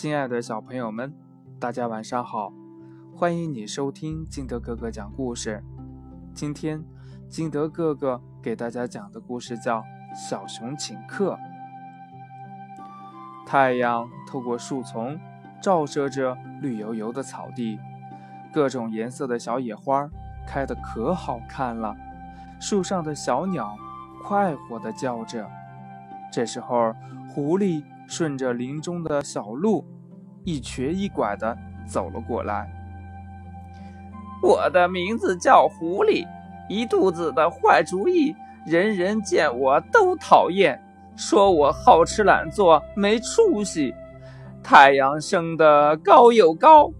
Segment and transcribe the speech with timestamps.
[0.00, 1.12] 亲爱的小朋友们，
[1.58, 2.52] 大家晚上好！
[3.16, 5.60] 欢迎你收听金德哥哥讲故事。
[6.32, 6.84] 今天，
[7.28, 9.80] 金德哥哥给大家讲的故事叫
[10.14, 11.32] 《小熊请客》。
[13.44, 15.18] 太阳透过树丛，
[15.60, 17.80] 照射着绿油油的草地，
[18.52, 20.08] 各种颜色的小野花
[20.46, 21.96] 开得可好看了。
[22.60, 23.76] 树上的小鸟
[24.22, 25.44] 快活地叫着。
[26.30, 26.94] 这时候，
[27.28, 27.82] 狐狸。
[28.08, 29.84] 顺着林中的小路，
[30.42, 31.56] 一瘸一拐地
[31.86, 32.68] 走了过来。
[34.42, 36.26] 我的名字叫狐狸，
[36.68, 38.34] 一肚子的坏主意，
[38.66, 40.80] 人人见我都讨厌，
[41.16, 43.94] 说我好吃懒做，没出息。
[44.62, 46.90] 太阳升得高又高，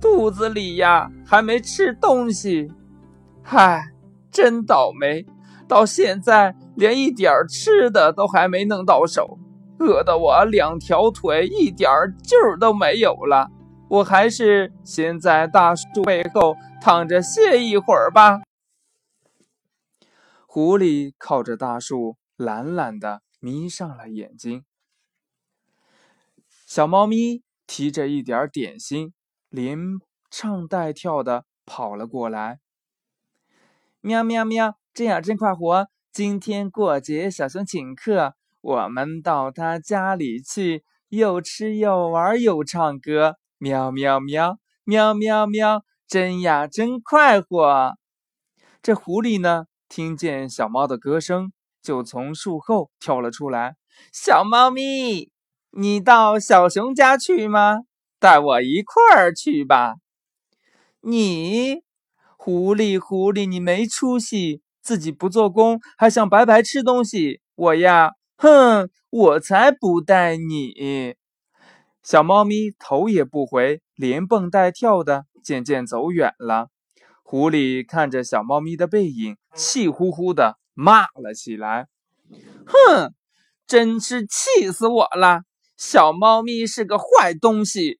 [0.00, 2.70] 肚子里呀还没吃东西，
[3.42, 3.92] 嗨，
[4.30, 5.24] 真倒霉！
[5.68, 9.38] 到现在连一点吃的都还没弄到手。
[9.78, 11.90] 饿得我两条腿一点
[12.22, 13.50] 劲儿都没有了，
[13.88, 18.40] 我还是先在大树背后躺着歇一会儿吧。
[20.46, 24.64] 狐狸靠着大树，懒懒的眯上了眼睛。
[26.64, 29.12] 小猫咪提着一点点心，
[29.50, 29.78] 连
[30.30, 32.60] 唱带跳的跑了过来。
[34.00, 35.88] 喵喵喵，这样真快活！
[36.10, 38.34] 今天过节，小熊请客。
[38.66, 47.94] 我们到他家里去，又吃又玩又唱歌，喵喵喵，喵喵喵，真呀真快活。
[48.82, 53.76] 这狐狸呢，听见小猫的歌声，就从树后跳了出来。
[54.12, 55.30] 小猫咪，
[55.70, 57.82] 你到小熊家去吗？
[58.18, 59.94] 带我一块儿去吧。
[61.02, 61.82] 你，
[62.36, 67.40] 狐狸狐狸，你没出息，自己不做工，还想白白吃东西。
[67.54, 68.14] 我呀。
[68.38, 71.16] 哼，我才不带你！
[72.02, 76.68] 小猫咪头也不回，连蹦带跳的，渐渐走远了。
[77.22, 81.88] 狐狸看着小猫咪的背影，气呼呼的骂了起来
[82.66, 83.14] ：“哼，
[83.66, 85.42] 真是气死我了！
[85.76, 87.98] 小猫咪是个坏东西。”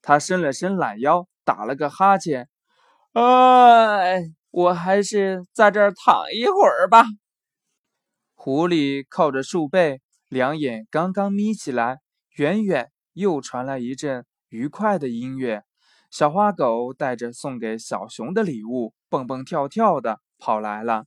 [0.00, 2.48] 它伸了伸懒腰，打了个哈欠
[3.12, 7.04] ：“哎，我还是在这儿躺一会儿吧。”
[8.46, 11.98] 狐狸靠着树背，两眼刚刚眯起来，
[12.36, 15.64] 远远又传来一阵愉快的音乐。
[16.12, 21.06] 小花狗带着送给小熊的礼物，蹦蹦跳跳的跑来了。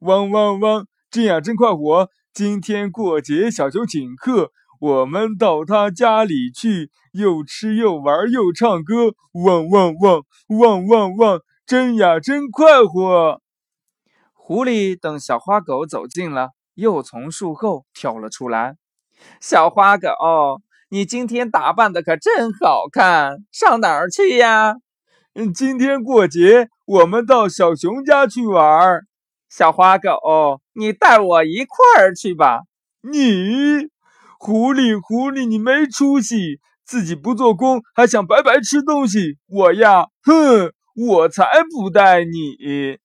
[0.00, 0.86] 汪汪汪！
[1.10, 2.10] 这样真快活！
[2.34, 9.14] 今天过节，小熊请客，我们到他家里去，又吃又玩又唱歌。
[9.32, 10.24] 汪汪汪！
[10.48, 11.40] 汪汪汪！
[11.64, 13.40] 真呀真快活！
[14.50, 18.74] 狐狸等小花狗走近了，又从树后跳了出来。
[19.40, 20.08] 小花狗，
[20.88, 24.74] 你今天打扮的可真好看，上哪儿去呀？
[25.34, 29.02] 嗯，今天过节，我们到小熊家去玩。
[29.48, 32.62] 小花狗，你带我一块儿去吧。
[33.02, 33.86] 你，
[34.40, 39.38] 狐狸，狐狸，你没出息，自己不做工，还想白白吃东西。
[39.46, 42.98] 我呀，哼，我才不带你。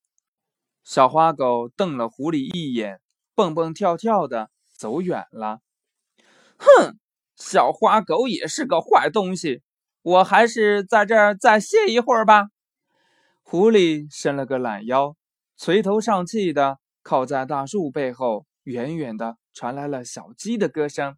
[0.86, 3.02] 小花狗瞪了狐狸一眼，
[3.34, 5.62] 蹦蹦跳跳的走远了。
[6.58, 7.00] 哼，
[7.36, 9.64] 小花狗也是个坏东西，
[10.04, 12.50] 我还是在这儿再歇一会儿吧。
[13.42, 15.16] 狐狸伸了个懒腰，
[15.58, 18.46] 垂头丧气的靠在大树背后。
[18.66, 21.16] 远远的传来了小鸡的歌声：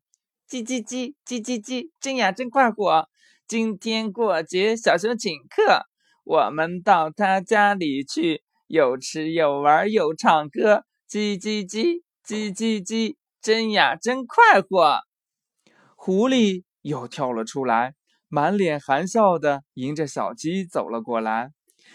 [0.49, 3.07] 叽叽叽，叽叽叽，真呀真快活！
[3.47, 5.85] 今天过节，小熊请客，
[6.25, 8.43] 我们到他家里去。
[8.67, 14.99] 又吃又玩又唱歌，叽叽叽叽叽叽，真呀真快活！
[15.95, 17.93] 狐狸又跳了出来，
[18.27, 21.51] 满脸含笑的迎着小鸡走了过来。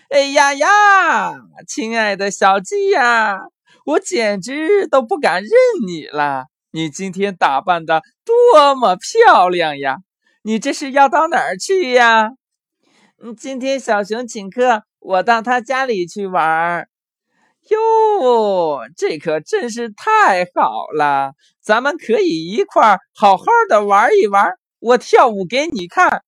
[0.09, 1.34] 哎呀呀，
[1.69, 3.38] 亲爱的小鸡呀，
[3.84, 5.50] 我简直都不敢认
[5.87, 6.47] 你了！
[6.71, 9.99] 你今天打扮的多么漂亮呀！
[10.43, 12.31] 你这是要到哪儿去呀？
[13.23, 14.85] 嗯，今天小熊请客。
[15.04, 16.88] 我到他家里去玩儿，
[17.70, 21.32] 哟，这可真是太好了！
[21.60, 26.22] 咱们可以一块儿好好的玩一玩，我跳舞给你看。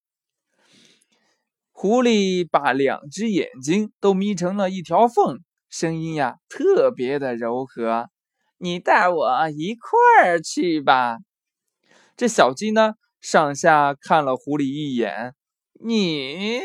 [1.71, 5.39] 狐狸把两只眼睛都眯成了一条缝，
[5.69, 8.09] 声音呀特别的柔和。
[8.59, 11.19] 你带我一块儿去吧。
[12.17, 15.35] 这小鸡呢，上下看了狐狸一眼，
[15.81, 16.61] 你。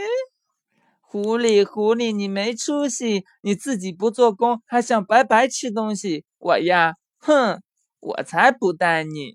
[1.11, 3.25] 狐狸，狐狸，你没出息！
[3.41, 6.23] 你自己不做工，还想白白吃东西。
[6.37, 7.63] 我呀，哼，
[7.99, 9.33] 我才不带你！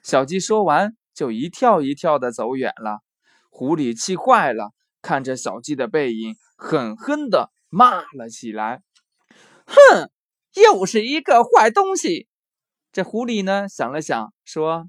[0.00, 3.00] 小鸡说完，就一跳一跳的走远了。
[3.50, 4.70] 狐狸气坏了，
[5.02, 8.80] 看着小鸡的背影，狠狠地骂了起来
[9.66, 10.08] ：“哼，
[10.54, 12.28] 又是一个坏东西！”
[12.94, 14.88] 这狐狸呢，想了想，说：“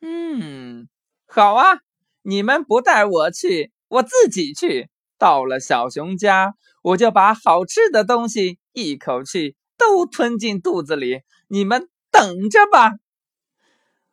[0.00, 0.88] 嗯，
[1.26, 1.80] 好啊，
[2.22, 4.90] 你们不带我去，我自己去。
[5.18, 12.96] 到了小熊家，我就把好吃的东西一口气都吞进肚子里，你们等着吧。”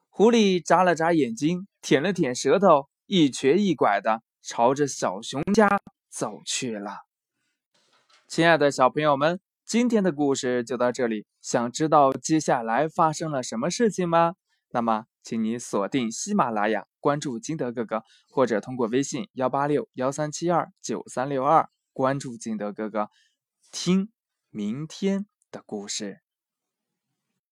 [0.10, 7.02] 狐狸眨了眨眼睛，舔了舔舌头，一瘸一拐的朝着小熊家走去了。
[8.28, 9.40] 亲爱的小朋友们。
[9.66, 14.34] 今天的故事就到这里，想知道接下来发生了什么事情吗？
[14.72, 23.10] 那么，请你锁定喜马拉雅，关注金德哥哥，或者通过微信幺八六幺三七二九三六二关注金德哥哥，
[23.74, 24.10] 听
[24.50, 26.23] 明天的故事。